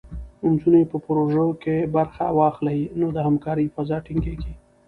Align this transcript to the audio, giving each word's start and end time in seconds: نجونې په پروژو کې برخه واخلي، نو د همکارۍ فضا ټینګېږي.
نجونې 0.51 0.83
په 0.91 0.97
پروژو 1.05 1.47
کې 1.63 1.77
برخه 1.95 2.25
واخلي، 2.39 2.79
نو 2.99 3.07
د 3.15 3.17
همکارۍ 3.27 3.67
فضا 3.75 3.97
ټینګېږي. 4.05 4.53